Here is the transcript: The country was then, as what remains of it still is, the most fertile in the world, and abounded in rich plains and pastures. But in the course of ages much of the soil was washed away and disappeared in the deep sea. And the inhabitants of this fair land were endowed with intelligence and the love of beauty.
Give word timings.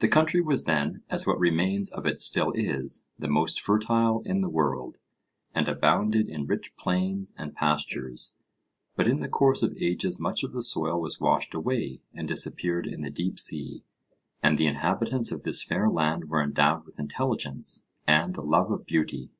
The 0.00 0.08
country 0.08 0.42
was 0.42 0.64
then, 0.64 1.02
as 1.08 1.26
what 1.26 1.38
remains 1.40 1.88
of 1.90 2.04
it 2.04 2.20
still 2.20 2.52
is, 2.54 3.06
the 3.18 3.26
most 3.26 3.58
fertile 3.58 4.20
in 4.26 4.42
the 4.42 4.50
world, 4.50 4.98
and 5.54 5.66
abounded 5.66 6.28
in 6.28 6.44
rich 6.44 6.76
plains 6.76 7.34
and 7.38 7.54
pastures. 7.54 8.34
But 8.96 9.08
in 9.08 9.20
the 9.20 9.30
course 9.30 9.62
of 9.62 9.74
ages 9.80 10.20
much 10.20 10.44
of 10.44 10.52
the 10.52 10.62
soil 10.62 11.00
was 11.00 11.20
washed 11.22 11.54
away 11.54 12.02
and 12.12 12.28
disappeared 12.28 12.86
in 12.86 13.00
the 13.00 13.08
deep 13.08 13.40
sea. 13.40 13.82
And 14.42 14.58
the 14.58 14.66
inhabitants 14.66 15.32
of 15.32 15.42
this 15.42 15.62
fair 15.62 15.88
land 15.88 16.28
were 16.28 16.42
endowed 16.42 16.84
with 16.84 16.98
intelligence 17.00 17.86
and 18.06 18.34
the 18.34 18.42
love 18.42 18.70
of 18.70 18.84
beauty. 18.84 19.30